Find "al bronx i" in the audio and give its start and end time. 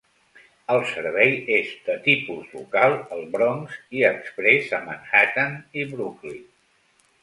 3.19-4.05